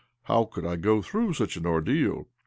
[0.23, 2.27] How could / go through such an ordeal